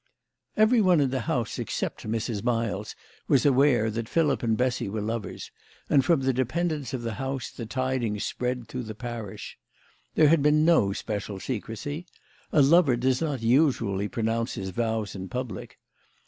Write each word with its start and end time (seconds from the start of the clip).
Everyone 0.57 0.99
in 0.99 1.11
the 1.11 1.19
house 1.29 1.59
except 1.59 2.07
Mrs. 2.07 2.43
Miles 2.43 2.95
was 3.27 3.45
aware 3.45 3.91
that 3.91 4.09
Philip 4.09 4.41
and 4.41 4.57
Bessy 4.57 4.89
were 4.89 4.99
lovers, 4.99 5.51
and 5.91 6.03
from 6.03 6.21
the 6.21 6.33
dependents 6.33 6.91
of 6.95 7.03
the 7.03 7.13
house 7.21 7.51
the 7.51 7.67
tidings 7.67 8.23
spread 8.25 8.67
through 8.67 8.81
the 8.85 8.95
parish. 8.95 9.59
There 10.15 10.29
had 10.29 10.41
been 10.41 10.65
no 10.65 10.91
special 10.91 11.39
secrecy. 11.39 12.07
A 12.51 12.63
lover 12.63 12.95
does 12.95 13.21
not 13.21 13.43
usually 13.43 14.07
pronounce 14.07 14.55
his 14.55 14.71
vows 14.71 15.13
in 15.13 15.29
public. 15.29 15.77